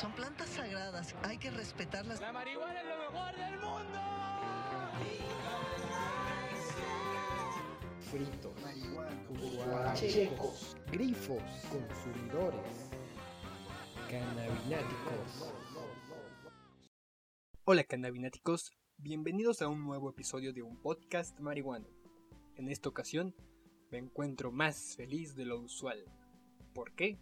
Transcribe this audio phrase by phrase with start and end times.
[0.00, 2.20] Son plantas sagradas, hay que respetarlas.
[2.20, 3.98] La marihuana es lo mejor del mundo.
[8.10, 12.90] Fritos, marihuana, checos, grifos, consumidores,
[14.10, 15.54] cannabináticos.
[17.64, 21.88] Hola cannabináticos, bienvenidos a un nuevo episodio de un podcast marihuano.
[22.56, 23.34] En esta ocasión
[23.90, 26.04] me encuentro más feliz de lo usual.
[26.74, 27.18] ¿Por qué?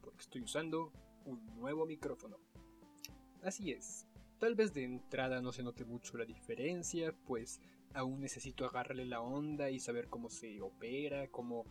[0.00, 0.94] Porque estoy usando
[1.26, 2.38] un nuevo micrófono.
[3.42, 4.06] Así es,
[4.38, 7.60] tal vez de entrada no se note mucho la diferencia, pues
[7.94, 11.64] aún necesito agarrarle la onda y saber cómo se opera, cómo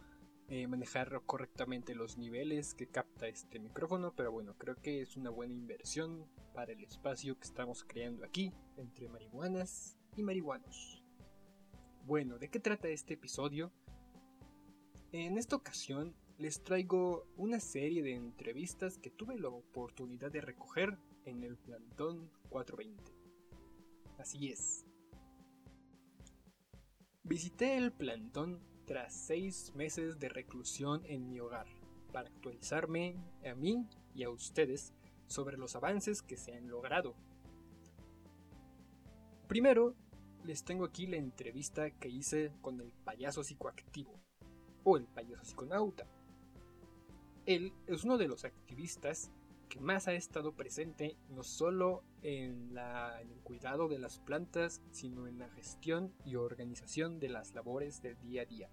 [0.48, 5.32] eh, manejar correctamente los niveles que capta este micrófono, pero bueno, creo que es una
[5.32, 11.04] buena inversión para el espacio que estamos creando aquí entre marihuanas y marihuanos.
[12.06, 13.72] Bueno, ¿de qué trata este episodio?
[15.12, 20.98] En esta ocasión les traigo una serie de entrevistas que tuve la oportunidad de recoger
[21.24, 23.14] en el Plantón 420.
[24.18, 24.86] Así es.
[27.24, 31.66] Visité el plantón tras seis meses de reclusión en mi hogar
[32.12, 34.94] para actualizarme a mí y a ustedes
[35.28, 37.16] sobre los avances que se han logrado.
[39.48, 39.96] Primero,
[40.44, 44.14] les tengo aquí la entrevista que hice con el payaso psicoactivo,
[44.84, 46.06] o el payaso psiconauta.
[47.46, 49.32] Él es uno de los activistas
[49.70, 55.38] que más ha estado presente no solo en, el cuidado de las plantas, sino en
[55.38, 58.70] la gestión y organización de las labores del día a día.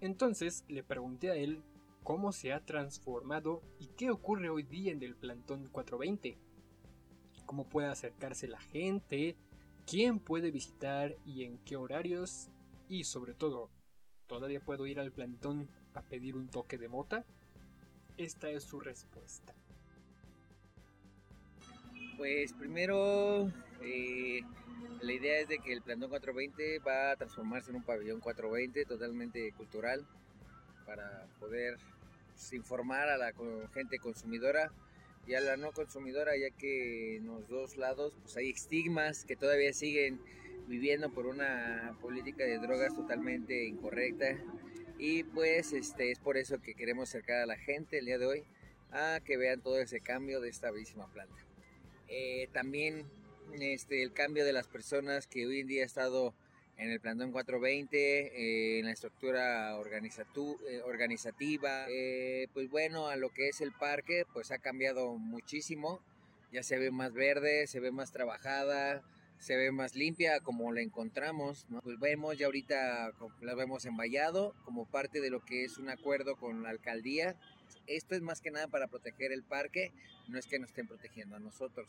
[0.00, 1.62] Entonces le pregunté a él
[2.02, 6.38] cómo se ha transformado y qué ocurre hoy día en el plantón 420.
[7.46, 9.36] Cómo puede acercarse la gente,
[9.86, 12.48] quién puede visitar y en qué horarios.
[12.88, 13.70] Y sobre todo,
[14.26, 17.24] ¿todavía puedo ir al plantón a pedir un toque de mota?
[18.16, 19.54] Esta es su respuesta.
[22.16, 24.40] Pues primero, eh,
[25.00, 28.84] la idea es de que el Plantón 420 va a transformarse en un pabellón 420
[28.86, 30.04] totalmente cultural
[30.84, 31.78] para poder
[32.52, 33.32] informar a la
[33.72, 34.72] gente consumidora
[35.26, 39.36] y a la no consumidora, ya que en los dos lados pues hay estigmas que
[39.36, 40.20] todavía siguen
[40.66, 44.38] viviendo por una política de drogas totalmente incorrecta
[44.98, 48.26] y pues este es por eso que queremos acercar a la gente el día de
[48.26, 48.44] hoy
[48.90, 51.36] a que vean todo ese cambio de esta bellísima planta.
[52.08, 53.06] Eh, también
[53.60, 56.34] este, el cambio de las personas que hoy en día ha estado
[56.78, 63.30] en el plantón 420, eh, en la estructura eh, organizativa, eh, pues bueno, a lo
[63.30, 66.00] que es el parque, pues ha cambiado muchísimo,
[66.52, 69.02] ya se ve más verde, se ve más trabajada,
[69.38, 71.80] se ve más limpia como la encontramos, ¿no?
[71.80, 75.90] pues vemos ya ahorita la vemos en Vallado como parte de lo que es un
[75.90, 77.36] acuerdo con la alcaldía.
[77.86, 79.92] Esto es más que nada para proteger el parque,
[80.28, 81.88] no es que nos estén protegiendo a nosotros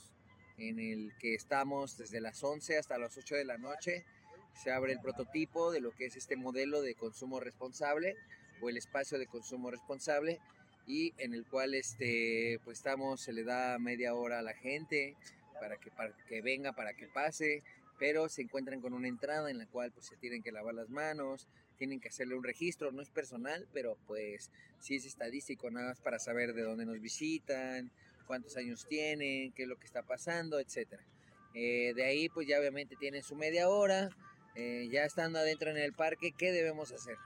[0.57, 4.05] en el que estamos desde las 11 hasta las 8 de la noche.
[4.53, 8.15] Se abre el prototipo de lo que es este modelo de consumo responsable
[8.61, 10.39] o el espacio de consumo responsable
[10.85, 15.15] y en el cual este pues estamos se le da media hora a la gente
[15.59, 17.63] para que, para que venga, para que pase,
[17.97, 20.89] pero se encuentran con una entrada en la cual pues se tienen que lavar las
[20.89, 21.47] manos,
[21.77, 25.99] tienen que hacerle un registro, no es personal, pero pues sí es estadístico, nada más
[25.99, 27.91] para saber de dónde nos visitan,
[28.25, 30.99] cuántos años tienen, qué es lo que está pasando, etc.
[31.53, 34.09] Eh, de ahí pues ya obviamente tienen su media hora,
[34.55, 37.17] eh, ya estando adentro en el parque, ¿qué debemos hacer?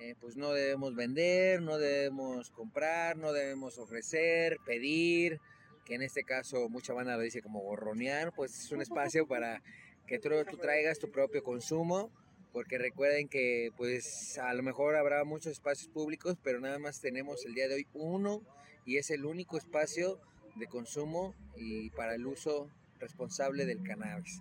[0.00, 5.40] Eh, pues no debemos vender, no debemos comprar, no debemos ofrecer, pedir,
[5.84, 9.62] que en este caso mucha banda lo dice como gorronear, pues es un espacio para
[10.06, 12.10] que tú, tú traigas tu propio consumo,
[12.52, 17.44] porque recuerden que pues a lo mejor habrá muchos espacios públicos, pero nada más tenemos
[17.46, 18.42] el día de hoy uno
[18.84, 20.20] y es el único espacio
[20.56, 22.68] de consumo y para el uso
[22.98, 24.40] responsable del cannabis.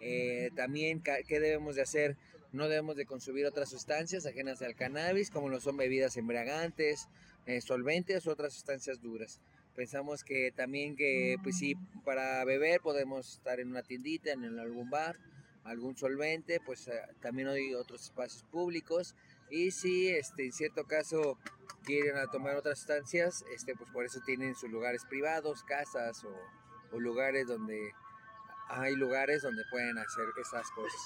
[0.00, 2.16] Eh, también, ¿qué debemos de hacer?
[2.52, 7.08] No debemos de consumir otras sustancias ajenas al cannabis, como lo son bebidas embriagantes,
[7.46, 9.40] eh, solventes o otras sustancias duras.
[9.78, 14.90] Pensamos que también que, pues sí, para beber podemos estar en una tiendita, en algún
[14.90, 15.20] bar,
[15.62, 19.14] algún solvente, pues eh, también hay otros espacios públicos.
[19.50, 21.38] Y si este, en cierto caso
[21.84, 26.34] quieren a tomar otras sustancias, este, pues por eso tienen sus lugares privados, casas o,
[26.90, 27.92] o lugares donde
[28.70, 31.00] hay lugares donde pueden hacer esas cosas.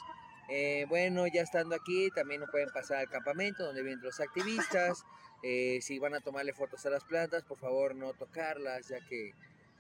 [0.49, 5.05] Eh, bueno, ya estando aquí, también pueden pasar al campamento donde vienen los activistas.
[5.43, 9.33] Eh, si van a tomarle fotos a las plantas, por favor no tocarlas, ya que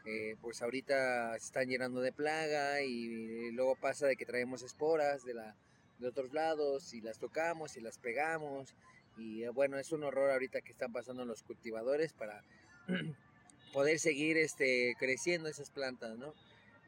[0.04, 5.24] eh, pues ahorita se están llenando de plaga y luego pasa de que traemos esporas
[5.24, 5.54] de, la,
[5.98, 8.74] de otros lados y las tocamos y las pegamos.
[9.16, 12.42] Y bueno, es un horror ahorita que están pasando los cultivadores para
[13.72, 16.34] poder seguir este, creciendo esas plantas, ¿no?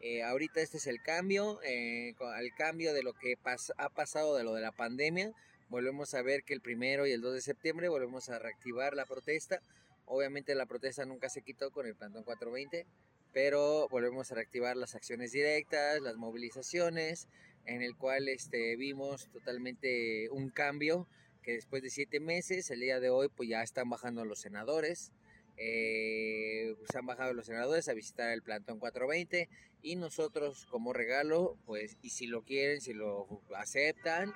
[0.00, 3.38] Eh, ahorita este es el cambio, eh, al cambio de lo que
[3.78, 5.32] ha pasado de lo de la pandemia,
[5.68, 9.06] volvemos a ver que el primero y el 2 de septiembre volvemos a reactivar la
[9.06, 9.60] protesta.
[10.06, 12.86] Obviamente la protesta nunca se quitó con el plantón 420,
[13.32, 17.28] pero volvemos a reactivar las acciones directas, las movilizaciones,
[17.66, 21.08] en el cual este, vimos totalmente un cambio
[21.42, 25.12] que después de siete meses, el día de hoy, pues ya están bajando los senadores.
[25.56, 29.48] Eh, pues han bajado los senadores a visitar el plantón 420
[29.82, 34.32] y nosotros como regalo, pues, y si lo quieren, si lo aceptan,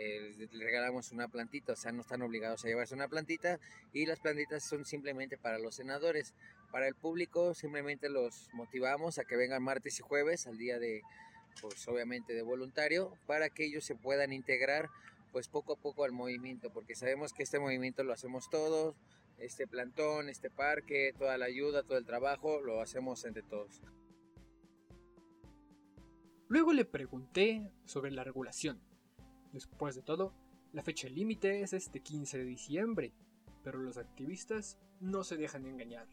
[0.00, 3.58] eh, les regalamos una plantita, o sea, no están obligados a llevarse una plantita
[3.92, 6.34] y las plantitas son simplemente para los senadores.
[6.70, 11.02] Para el público simplemente los motivamos a que vengan martes y jueves al día de,
[11.60, 14.88] pues obviamente de voluntario, para que ellos se puedan integrar
[15.32, 18.94] pues poco a poco al movimiento, porque sabemos que este movimiento lo hacemos todos,
[19.38, 23.82] este plantón, este parque, toda la ayuda, todo el trabajo, lo hacemos entre todos.
[26.46, 28.87] Luego le pregunté sobre la regulación.
[29.52, 30.34] Después de todo,
[30.72, 33.12] la fecha límite es este 15 de diciembre,
[33.62, 36.08] pero los activistas no se dejan engañar.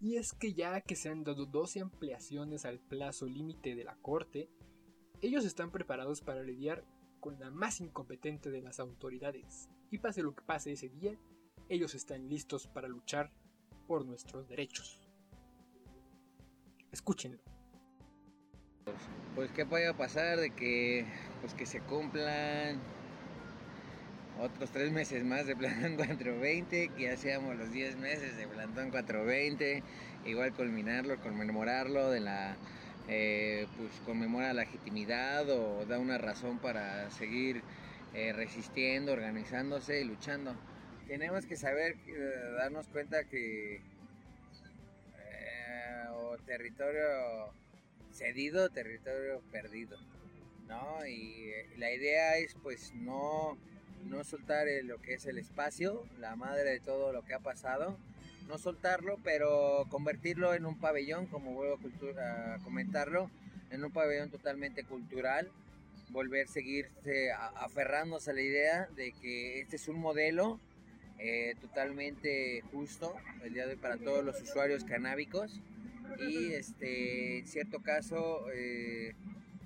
[0.00, 3.96] Y es que ya que se han dado 12 ampliaciones al plazo límite de la
[3.96, 4.48] Corte,
[5.20, 6.84] ellos están preparados para lidiar
[7.20, 9.68] con la más incompetente de las autoridades.
[9.90, 11.18] Y pase lo que pase ese día,
[11.68, 13.32] ellos están listos para luchar
[13.86, 15.00] por nuestros derechos.
[16.92, 17.57] Escúchenlo.
[19.34, 21.06] Pues qué puede pasar de que
[21.40, 22.80] pues que se cumplan
[24.40, 28.90] otros tres meses más de Plantón 420, que ya seamos los 10 meses de Plantón
[28.90, 29.82] 420,
[30.26, 32.56] igual culminarlo, conmemorarlo de la
[33.08, 37.62] eh, pues conmemora la legitimidad o da una razón para seguir
[38.14, 40.54] eh, resistiendo, organizándose y luchando.
[41.06, 43.80] Tenemos que saber, eh, darnos cuenta que
[46.14, 47.52] o territorio
[48.18, 49.96] cedido, territorio perdido,
[50.66, 51.06] ¿no?
[51.06, 53.56] Y la idea es pues no,
[54.06, 57.96] no soltar lo que es el espacio, la madre de todo lo que ha pasado,
[58.48, 61.78] no soltarlo, pero convertirlo en un pabellón, como vuelvo
[62.20, 63.30] a, comentarlo,
[63.70, 65.50] en un pabellón totalmente cultural,
[66.10, 70.58] volver a seguirse aferrándose a la idea de que este es un modelo
[71.18, 75.60] eh, totalmente justo el día de hoy para todos los usuarios canábicos
[76.28, 79.14] y este en cierto caso eh,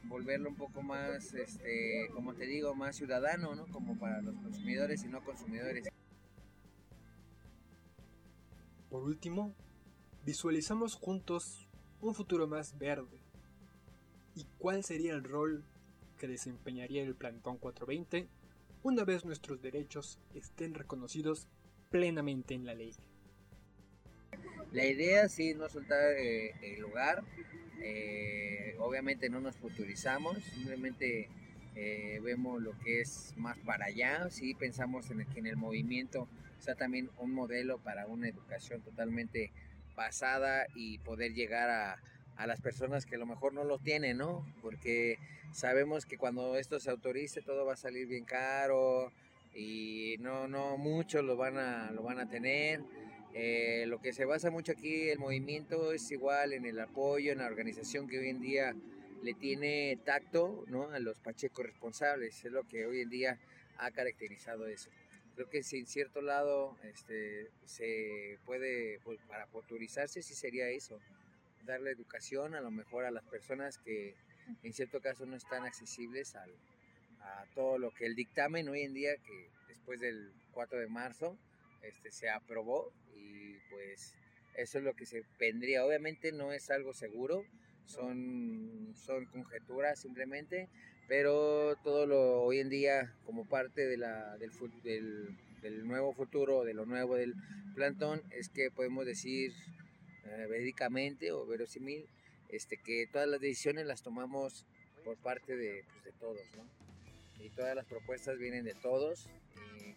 [0.04, 5.04] volverlo un poco más este como te digo más ciudadano no como para los consumidores
[5.04, 5.88] y no consumidores
[8.92, 9.54] por último,
[10.26, 11.66] visualizamos juntos
[12.02, 13.22] un futuro más verde.
[14.34, 15.64] ¿Y cuál sería el rol
[16.18, 18.28] que desempeñaría el Plantón 420
[18.82, 21.48] una vez nuestros derechos estén reconocidos
[21.88, 22.94] plenamente en la ley?
[24.72, 27.22] La idea sí no soltar eh, el lugar,
[27.80, 31.28] eh, obviamente no nos futurizamos, simplemente
[31.74, 36.28] eh, vemos lo que es más para allá, sí pensamos en en el movimiento
[36.62, 39.50] sea también un modelo para una educación totalmente
[39.96, 42.00] basada y poder llegar a,
[42.36, 44.46] a las personas que a lo mejor no lo tienen, ¿no?
[44.62, 45.18] Porque
[45.52, 49.12] sabemos que cuando esto se autorice todo va a salir bien caro
[49.54, 52.80] y no, no muchos lo van a, lo van a tener.
[53.34, 57.38] Eh, lo que se basa mucho aquí el movimiento es igual en el apoyo, en
[57.38, 58.74] la organización que hoy en día
[59.22, 60.90] le tiene tacto ¿no?
[60.90, 63.38] a los pachecos responsables, es lo que hoy en día
[63.78, 64.90] ha caracterizado eso
[65.34, 71.00] creo que si en cierto lado este, se puede, pues, para futurizarse, sí sería eso,
[71.64, 74.14] darle educación a lo mejor a las personas que
[74.62, 76.50] en cierto caso no están accesibles al,
[77.20, 81.38] a todo lo que el dictamen hoy en día, que después del 4 de marzo,
[81.82, 84.14] este, se aprobó y pues
[84.56, 85.84] eso es lo que se vendría.
[85.84, 87.44] Obviamente no es algo seguro,
[87.84, 90.68] son, son conjeturas simplemente,
[91.08, 96.86] pero todo lo hoy en día como parte de la, del, nuevo futuro, de lo
[96.86, 97.34] nuevo del
[97.74, 99.52] plantón, es que podemos decir
[100.26, 102.06] eh, verídicamente o verosímil
[102.48, 104.66] este, que todas las decisiones las tomamos
[105.04, 106.40] por parte de, pues, de todos.
[107.42, 109.28] Y todas las propuestas vienen de todos,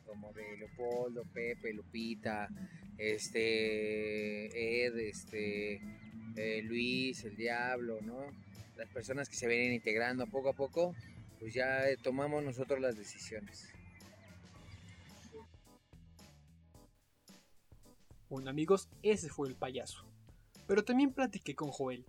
[0.06, 2.50] como de Leopoldo, Pepe, Lupita,
[2.98, 5.82] este, Ed, este,
[6.36, 8.32] eh, Luis, el Diablo, ¿no?
[8.78, 10.96] las personas que se vienen integrando poco a poco,
[11.40, 13.70] pues ya eh, tomamos nosotros las decisiones.
[18.30, 20.06] Bueno amigos, ese fue el payaso.
[20.68, 22.06] Pero también platiqué con Joel,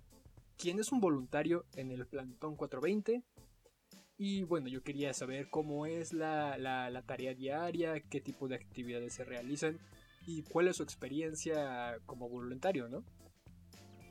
[0.57, 3.23] quien es un voluntario en el Plantón 420.
[4.19, 9.15] Y bueno, yo quería saber cómo es la, la tarea diaria, qué tipo de actividades
[9.15, 9.79] se realizan
[10.27, 13.05] y cuál es su experiencia como voluntario, ¿no?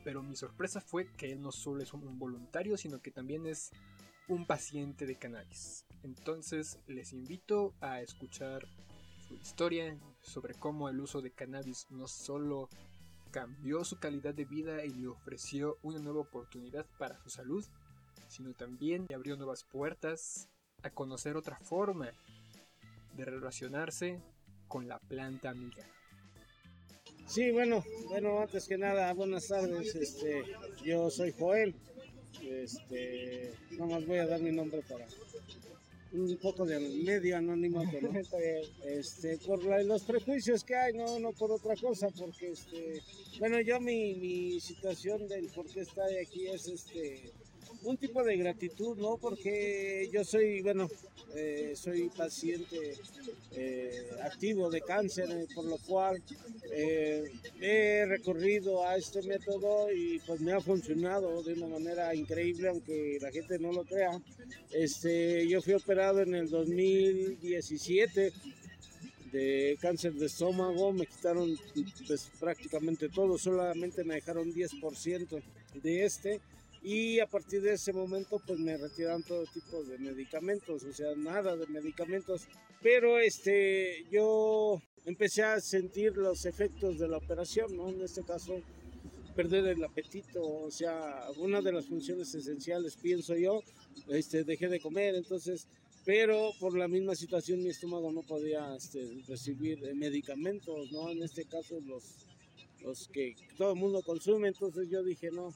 [0.05, 3.71] pero mi sorpresa fue que él no solo es un voluntario, sino que también es
[4.27, 5.83] un paciente de cannabis.
[6.03, 8.67] Entonces les invito a escuchar
[9.27, 12.69] su historia sobre cómo el uso de cannabis no solo
[13.31, 17.65] cambió su calidad de vida y le ofreció una nueva oportunidad para su salud,
[18.27, 20.47] sino también le abrió nuevas puertas
[20.83, 22.11] a conocer otra forma
[23.13, 24.21] de relacionarse
[24.67, 25.85] con la planta amiga.
[27.27, 29.95] Sí, bueno, bueno, antes que nada, buenas tardes.
[29.95, 30.43] Este,
[30.83, 31.75] yo soy Joel.
[32.41, 35.07] Este, más voy a dar mi nombre para
[36.11, 37.81] un poco de medio anónimo,
[38.85, 43.01] este, por los prejuicios que hay, no, no por otra cosa, porque este,
[43.39, 47.33] bueno, yo mi, mi situación del por qué estoy aquí es este
[47.85, 49.17] un tipo de gratitud, ¿no?
[49.17, 50.89] Porque yo soy, bueno,
[51.35, 52.93] eh, soy paciente
[53.51, 56.21] eh, activo de cáncer, eh, por lo cual
[57.61, 63.17] he recorrido a este método y pues me ha funcionado de una manera increíble, aunque
[63.21, 64.19] la gente no lo crea.
[64.71, 68.33] Este, yo fui operado en el 2017
[69.31, 71.57] de cáncer de estómago, me quitaron
[72.07, 75.43] pues, prácticamente todo, solamente me dejaron 10%
[75.83, 76.39] de este
[76.85, 81.15] y a partir de ese momento pues me retiraron todo tipo de medicamentos, o sea,
[81.17, 82.47] nada de medicamentos,
[82.83, 87.89] pero este yo empecé a sentir los efectos de la operación, ¿no?
[87.89, 88.61] En este caso
[89.35, 93.63] perder el apetito, o sea, una de las funciones esenciales, pienso yo,
[94.09, 95.67] este, dejé de comer, entonces,
[96.05, 101.09] pero por la misma situación mi estómago no podía este, recibir eh, medicamentos, ¿no?
[101.09, 102.27] En este caso los,
[102.83, 105.51] los que todo el mundo consume, entonces yo dije, no,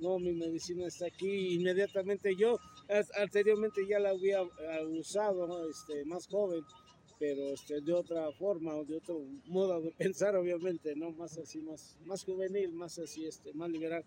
[0.00, 1.54] no, mi medicina está aquí.
[1.54, 2.58] Inmediatamente yo,
[3.16, 6.62] anteriormente ya la había eh, usado, este, más joven,
[7.18, 11.10] pero este, de otra forma de otro modo de pensar, obviamente, ¿no?
[11.12, 14.04] Más así, más, más juvenil, más así, este, más liberal.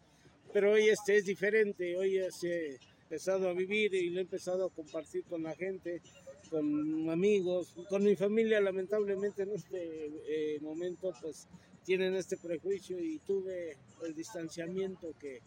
[0.54, 4.70] Pero hoy este es diferente, hoy he empezado a vivir y lo he empezado a
[4.70, 6.02] compartir con la gente,
[6.50, 11.48] con amigos, con mi familia, lamentablemente en este eh, momento pues
[11.86, 15.42] tienen este prejuicio y tuve el distanciamiento que,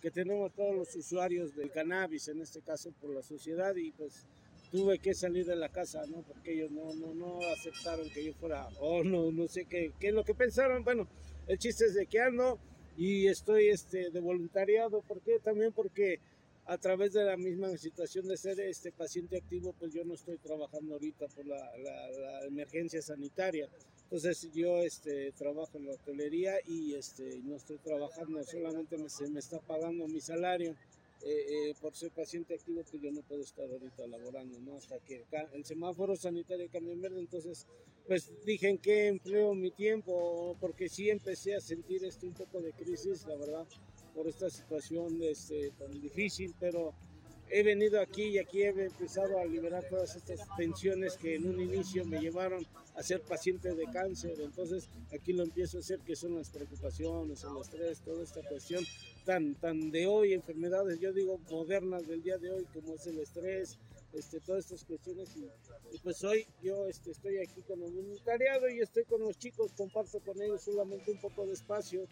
[0.00, 4.26] que tenemos todos los usuarios del cannabis, en este caso por la sociedad, y pues
[4.70, 6.22] tuve que salir de la casa, ¿no?
[6.22, 10.08] Porque ellos no, no, no aceptaron que yo fuera, o no, no sé qué, qué
[10.08, 10.84] es lo que pensaron.
[10.84, 11.08] Bueno,
[11.46, 12.58] el chiste es de que ando
[12.96, 15.38] y estoy este, de voluntariado, ¿por qué?
[15.38, 16.20] También porque
[16.66, 20.36] a través de la misma situación de ser este paciente activo, pues yo no estoy
[20.36, 23.68] trabajando ahorita por la, la, emergencia sanitaria.
[24.10, 29.28] Entonces yo este, trabajo en la hotelería y este, no estoy trabajando, solamente me, se
[29.28, 30.74] me está pagando mi salario.
[31.20, 34.76] Eh, eh, por ser paciente activo, pues yo no puedo estar ahorita laborando, ¿no?
[34.76, 37.66] Hasta que el semáforo sanitario cambie en verde, entonces,
[38.06, 42.60] pues dije en qué empleo mi tiempo, porque sí empecé a sentir este un poco
[42.60, 43.66] de crisis, la verdad
[44.18, 46.92] por esta situación este, tan difícil, pero
[47.50, 51.60] he venido aquí y aquí he empezado a liberar todas estas tensiones que en un
[51.60, 54.34] inicio me llevaron a ser paciente de cáncer.
[54.40, 58.84] Entonces aquí lo empiezo a hacer, que son las preocupaciones, el estrés, toda esta cuestión
[59.24, 63.18] tan, tan de hoy, enfermedades, yo digo modernas del día de hoy, como es el
[63.18, 63.78] estrés,
[64.12, 68.80] este, todas estas cuestiones y, pues hoy yo este, estoy aquí con el voluntariado y
[68.80, 72.06] estoy con los chicos, comparto con ellos solamente un poco de espacio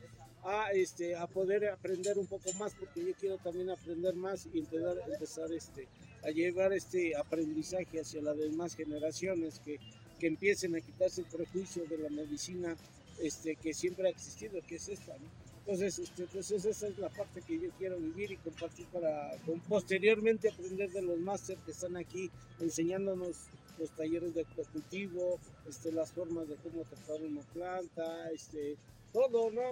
[0.46, 4.60] a, este, a poder aprender un poco más porque yo quiero también aprender más y
[4.60, 5.88] empezar, empezar este,
[6.22, 9.78] a llevar este aprendizaje hacia las demás generaciones que,
[10.20, 12.76] que empiecen a quitarse el prejuicio de la medicina
[13.20, 15.14] este, que siempre ha existido, que es esta.
[15.18, 15.26] ¿no?
[15.60, 19.32] Entonces, este, pues esa es la parte que yo quiero vivir y compartir para
[19.68, 23.36] posteriormente aprender de los másteres que están aquí enseñándonos
[23.76, 28.76] los talleres de cultivo, este, las formas de cómo tratar una planta, este,
[29.16, 29.62] todo, ¿no?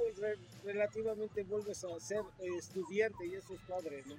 [0.65, 2.23] relativamente vuelves a ser
[2.57, 4.15] estudiante y eso es padre, ¿no?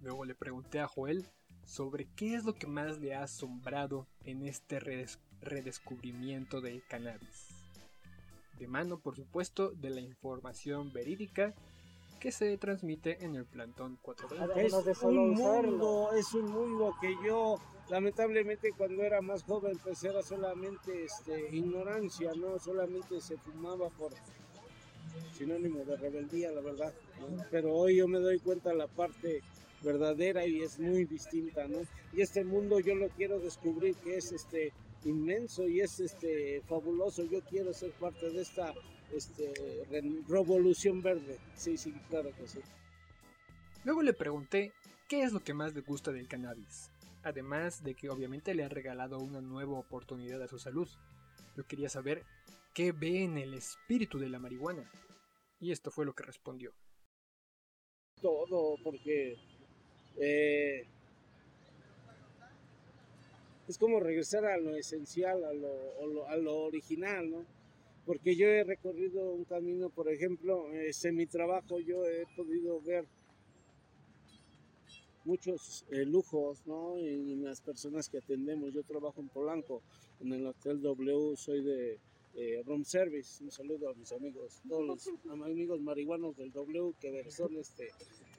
[0.00, 1.26] Luego le pregunté a Joel
[1.64, 4.78] sobre qué es lo que más le ha asombrado en este
[5.40, 7.58] redescubrimiento del cannabis
[8.60, 11.54] de mano por supuesto de la información verídica
[12.18, 14.90] que se transmite en el plantón 420.
[14.90, 17.58] Es un mundo, es un mundo que yo
[17.88, 24.12] lamentablemente cuando era más joven pues era solamente este, ignorancia, no solamente se fumaba por
[25.36, 26.92] sinónimo de rebeldía, la verdad.
[27.50, 29.42] Pero hoy yo me doy cuenta de la parte
[29.82, 31.78] verdadera y es muy distinta, ¿no?
[32.12, 34.72] Y este mundo yo lo quiero descubrir que es este
[35.04, 37.24] inmenso y es este fabuloso.
[37.24, 38.74] Yo quiero ser parte de esta
[39.14, 39.52] este,
[40.28, 41.38] revolución verde.
[41.56, 42.60] Sí, sí, claro que sí.
[43.84, 44.72] Luego le pregunté
[45.08, 46.90] qué es lo que más le gusta del cannabis.
[47.22, 50.88] Además de que obviamente le ha regalado una nueva oportunidad a su salud.
[51.56, 52.24] Yo quería saber
[52.74, 54.90] qué ve en el espíritu de la marihuana.
[55.60, 56.72] Y esto fue lo que respondió.
[58.20, 59.36] todo porque
[60.16, 60.84] eh,
[63.68, 65.68] es como regresar a lo esencial, a lo,
[66.02, 67.44] a lo- a lo original, ¿no?
[68.08, 72.80] Porque yo he recorrido un camino, por ejemplo, este, en mi trabajo yo he podido
[72.80, 73.04] ver
[75.26, 76.96] muchos eh, lujos, ¿no?
[76.96, 78.72] En, las personas que atendemos.
[78.72, 79.82] Yo trabajo en Polanco,
[80.20, 81.98] en el Hotel W, soy de
[82.34, 83.44] eh, Room Service.
[83.44, 85.06] Un saludo a mis amigos, todos los
[85.44, 87.90] amigos marihuanos del W que son este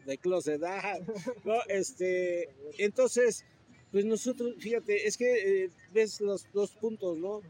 [0.03, 0.63] de closet.
[0.63, 0.97] ah,
[1.45, 1.57] ¿no?
[1.67, 2.49] Este,
[2.79, 3.45] entonces,
[3.91, 7.43] pues nosotros, fíjate, es que eh, ves los dos puntos, ¿no?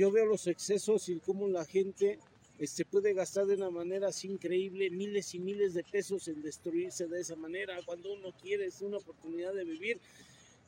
[0.00, 2.18] Yo veo los excesos y cómo la gente
[2.58, 7.06] este, puede gastar de una manera así increíble miles y miles de pesos en destruirse
[7.06, 10.00] de esa manera cuando uno quiere es una oportunidad de vivir.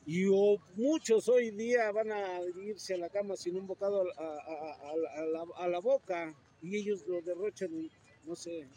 [0.05, 4.23] Y o muchos hoy día van a irse a la cama sin un bocado a,
[4.23, 7.89] a- a- la, a la boca y ellos lo derrochan
[8.27, 8.67] no sé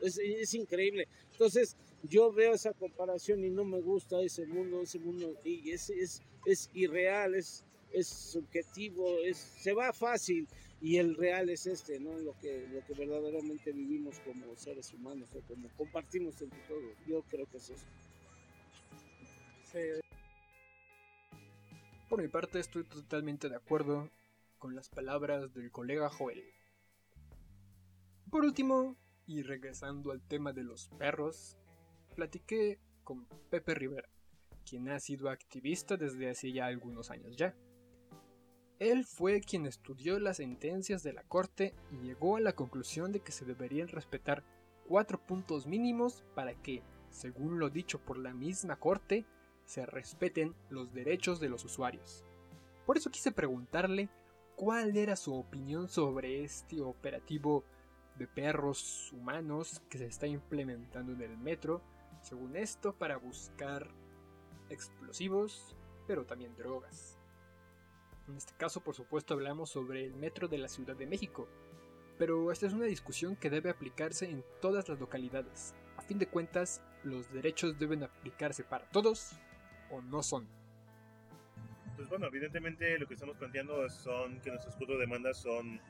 [0.00, 1.08] es, es increíble.
[1.32, 5.90] Entonces yo veo esa comparación y no me gusta ese mundo ese mundo y es,
[5.90, 10.48] es, es irreal es, es subjetivo es, se va fácil
[10.80, 12.16] y el real es este, ¿no?
[12.18, 16.94] Lo que, lo que verdaderamente vivimos como seres humanos o como compartimos entre todos.
[17.06, 17.86] Yo creo que es eso.
[22.08, 24.10] Por mi parte estoy totalmente de acuerdo
[24.58, 26.42] con las palabras del colega Joel.
[28.30, 31.56] Por último, y regresando al tema de los perros,
[32.14, 34.08] platiqué con Pepe Rivera,
[34.68, 37.54] quien ha sido activista desde hace ya algunos años ya.
[38.78, 43.20] Él fue quien estudió las sentencias de la corte y llegó a la conclusión de
[43.20, 44.44] que se deberían respetar
[44.86, 49.26] cuatro puntos mínimos para que, según lo dicho por la misma corte,
[49.64, 52.24] se respeten los derechos de los usuarios.
[52.86, 54.08] Por eso quise preguntarle
[54.54, 57.64] cuál era su opinión sobre este operativo
[58.16, 61.82] de perros humanos que se está implementando en el metro,
[62.22, 63.88] según esto para buscar
[64.70, 65.76] explosivos,
[66.06, 67.17] pero también drogas.
[68.28, 71.48] En este caso, por supuesto, hablamos sobre el metro de la Ciudad de México,
[72.18, 75.74] pero esta es una discusión que debe aplicarse en todas las localidades.
[75.96, 79.32] A fin de cuentas, los derechos deben aplicarse para todos
[79.90, 80.46] o no son.
[81.96, 85.80] Pues bueno, evidentemente lo que estamos planteando son que nuestros cuatro demandas son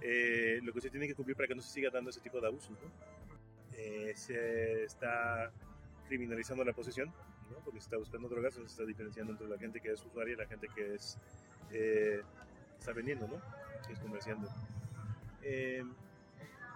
[0.00, 2.40] eh, lo que se tiene que cumplir para que no se siga dando ese tipo
[2.40, 2.72] de abusos.
[2.72, 2.90] ¿no?
[3.74, 5.52] Eh, se está
[6.08, 7.08] criminalizando la posesión,
[7.50, 7.58] ¿no?
[7.64, 10.36] porque se está buscando drogas, se está diferenciando entre la gente que es usuaria y
[10.36, 11.18] la gente que es
[11.72, 12.22] eh,
[12.78, 13.40] está vendiendo, ¿no?
[13.90, 14.46] es comerciante.
[15.42, 15.82] Eh,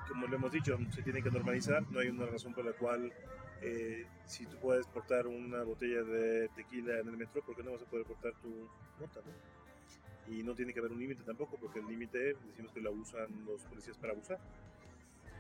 [0.08, 3.12] como lo hemos dicho, se tiene que normalizar, no hay una razón por la cual
[3.60, 7.72] eh, si tú puedes portar una botella de tequila en el metro, ¿por qué no
[7.72, 8.68] vas a poder portar tu
[9.00, 9.20] nota?
[9.24, 10.34] ¿no?
[10.34, 13.44] Y no tiene que haber un límite tampoco, porque el límite decimos que lo usan
[13.44, 14.38] los policías para abusar.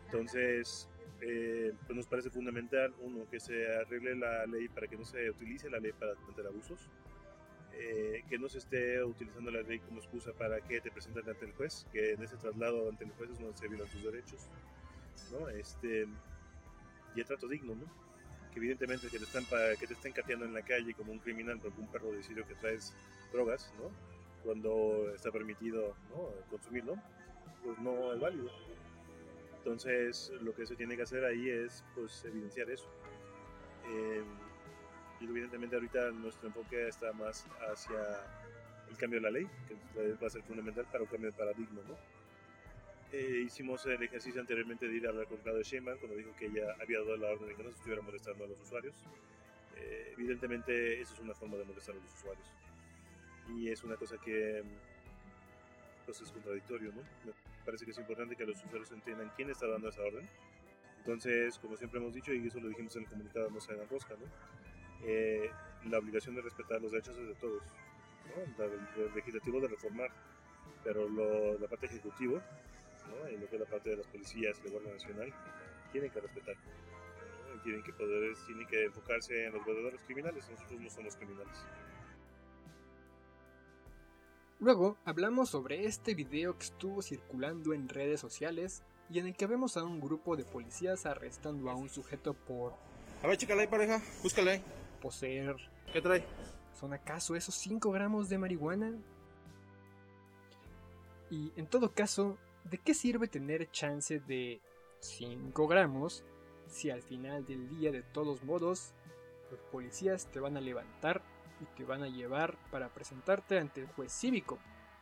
[0.06, 0.88] Entonces,
[1.20, 5.30] eh, pues nos parece fundamental, uno, que se arregle la ley para que no se
[5.30, 6.90] utilice la ley para cometer abusos,
[7.74, 11.44] eh, que no se esté utilizando la ley como excusa para que te presenten ante
[11.44, 14.48] el juez, que en ese traslado ante el juez es donde se violan tus derechos,
[15.32, 15.48] ¿no?
[15.48, 16.06] Este,
[17.14, 18.02] y el trato digno, ¿no?
[18.52, 19.44] que evidentemente que te están
[19.78, 22.54] que te estén cateando en la calle como un criminal porque un perro decidió que
[22.54, 22.94] traes
[23.32, 23.90] drogas, ¿no?
[24.44, 26.28] Cuando está permitido ¿no?
[26.50, 26.96] consumirlo,
[27.64, 28.50] pues no es válido.
[29.58, 32.88] Entonces lo que se tiene que hacer ahí es pues evidenciar eso.
[33.88, 34.22] Eh,
[35.62, 37.98] y evidentemente ahorita nuestro enfoque está más hacia
[38.90, 41.80] el cambio de la ley, que va a ser fundamental para un cambio de paradigma,
[41.86, 41.96] ¿no?
[43.12, 46.46] Eh, hicimos el ejercicio anteriormente de ir a hablar con Claudia Sheinbaum cuando dijo que
[46.46, 48.94] ella había dado la orden de que no se estuviera molestando a los usuarios.
[49.76, 52.46] Eh, evidentemente eso es una forma de molestar a los usuarios
[53.54, 54.62] y es una cosa que
[56.06, 57.02] pues es contradictorio, ¿no?
[57.24, 57.32] Me
[57.64, 60.28] parece que es importante que los usuarios entiendan quién está dando esa orden.
[60.98, 63.88] Entonces, como siempre hemos dicho y eso lo dijimos en el comunicado no se hagan
[63.88, 64.26] rosca, ¿no?
[65.04, 65.50] Eh,
[65.86, 67.62] la obligación de respetar los derechos es de todos,
[68.56, 68.64] ¿no?
[68.64, 70.10] Del legislativo de reformar,
[70.84, 72.40] pero lo- la parte ejecutiva
[73.08, 73.28] ¿no?
[73.30, 75.34] y lo que es la parte de las policías y la Guardia Nacional,
[75.90, 76.54] tienen que respetar.
[76.56, 77.54] ¿no?
[77.56, 81.58] Y Tienen que poder, tienen que enfocarse en los verdaderos criminales, nosotros no somos criminales.
[84.60, 89.46] Luego hablamos sobre este video que estuvo circulando en redes sociales y en el que
[89.48, 92.74] vemos a un grupo de policías arrestando a un sujeto por
[93.22, 94.00] A ver, chécale ahí, pareja.
[94.22, 94.62] Búscale ahí.
[95.02, 95.56] Poseer.
[95.92, 96.24] ¿Qué trae?
[96.72, 98.92] ¿Son acaso esos 5 gramos de marihuana?
[101.30, 104.60] Y en todo caso, ¿de qué sirve tener chance de
[105.00, 106.24] 5 gramos
[106.68, 108.94] si al final del día de todos modos
[109.50, 111.22] los policías te van a levantar
[111.60, 114.58] y te van a llevar para presentarte ante el juez cívico?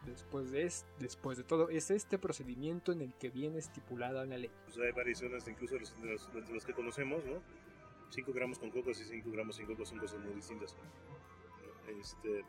[0.07, 4.39] Después de, es, después de todo, es este procedimiento en el que viene estipulada la
[4.39, 4.51] ley.
[4.65, 7.43] Pues hay varias zonas, incluso de los, de los, de los que conocemos, ¿no?
[8.11, 10.77] 5 gramos con cocos y 5 gramos sin cocos son cosas muy distintas.
[12.01, 12.45] Este,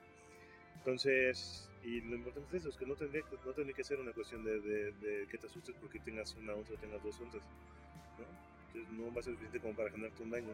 [0.76, 4.12] entonces, y lo importante es eso, es que no tendría, no tendría que ser una
[4.13, 7.41] cuestión de, de, de que te asustes porque tengas una onza o tengas dos onzas.
[8.17, 8.26] ¿no?
[8.67, 10.54] Entonces no va a ser suficiente como para generarte un daño.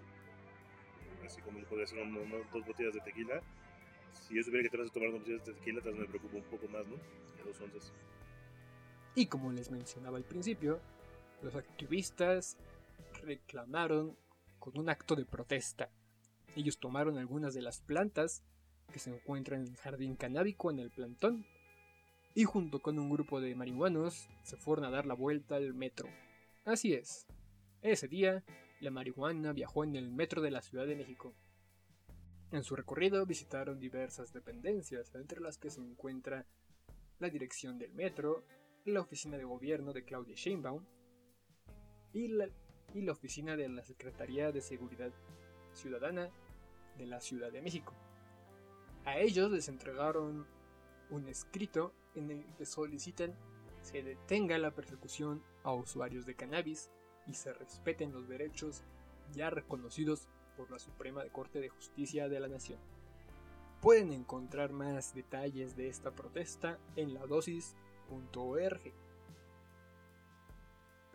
[1.26, 2.00] Así como podría ser
[2.52, 3.42] dos botellas de tequila.
[4.14, 6.08] Si yo supiera que te vas a tomar dos botellas de tequila, tal vez me
[6.08, 6.96] preocupa un poco más, ¿no?
[7.38, 7.94] Que dos onzas.
[9.16, 10.80] Y como les mencionaba al principio,
[11.42, 12.58] los activistas
[13.24, 14.16] reclamaron
[14.60, 15.90] con un acto de protesta.
[16.56, 18.44] Ellos tomaron algunas de las plantas
[18.92, 21.46] que se encuentran en el jardín canábico en el plantón
[22.34, 26.08] y junto con un grupo de marihuanos se fueron a dar la vuelta al metro.
[26.66, 27.26] Así es,
[27.82, 28.44] ese día
[28.80, 31.34] la marihuana viajó en el metro de la Ciudad de México.
[32.52, 36.46] En su recorrido visitaron diversas dependencias, entre las que se encuentra
[37.20, 38.46] la dirección del metro,
[38.86, 40.86] la oficina de gobierno de Claudia Sheinbaum
[42.14, 42.50] y la,
[42.94, 45.12] y la oficina de la Secretaría de Seguridad
[45.74, 46.30] Ciudadana
[46.98, 47.94] de la Ciudad de México.
[49.06, 50.46] A ellos les entregaron
[51.10, 53.36] un escrito en el que solicitan
[53.88, 56.92] se detenga la persecución a usuarios de cannabis
[57.26, 58.84] y se respeten los derechos
[59.32, 62.80] ya reconocidos por la Suprema Corte de Justicia de la Nación.
[63.82, 68.82] Pueden encontrar más detalles de esta protesta en la dosis.org.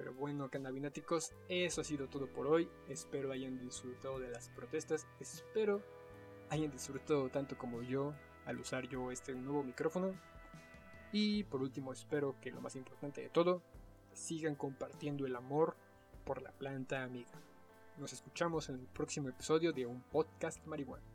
[0.03, 2.69] Pero bueno, cannabináticos, eso ha sido todo por hoy.
[2.89, 5.07] Espero hayan disfrutado de las protestas.
[5.21, 5.81] Espero
[6.51, 8.13] hayan disfrutado tanto como yo
[8.45, 10.13] al usar yo este nuevo micrófono.
[11.13, 13.63] Y por último espero que lo más importante de todo,
[14.13, 15.77] sigan compartiendo el amor
[16.25, 17.41] por la planta amiga.
[17.97, 21.12] Nos escuchamos en el próximo episodio de un podcast marihuana.